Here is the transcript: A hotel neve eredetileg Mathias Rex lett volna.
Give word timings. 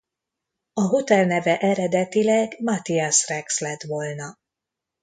A 0.73 0.81
hotel 0.81 1.25
neve 1.25 1.57
eredetileg 1.57 2.55
Mathias 2.59 3.27
Rex 3.27 3.59
lett 3.59 3.81
volna. 3.83 4.39